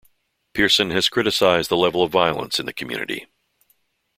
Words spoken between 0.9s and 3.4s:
criticised the level of violence in the community.